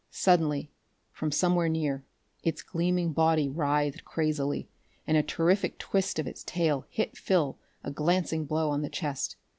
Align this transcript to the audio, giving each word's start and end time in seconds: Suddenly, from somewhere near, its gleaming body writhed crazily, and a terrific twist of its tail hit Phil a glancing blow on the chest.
Suddenly, 0.09 0.71
from 1.11 1.31
somewhere 1.31 1.69
near, 1.69 2.03
its 2.41 2.63
gleaming 2.63 3.13
body 3.13 3.47
writhed 3.47 4.03
crazily, 4.03 4.67
and 5.05 5.15
a 5.15 5.21
terrific 5.21 5.77
twist 5.77 6.17
of 6.17 6.25
its 6.25 6.43
tail 6.43 6.87
hit 6.89 7.15
Phil 7.15 7.59
a 7.83 7.91
glancing 7.91 8.45
blow 8.45 8.71
on 8.71 8.81
the 8.81 8.89
chest. 8.89 9.35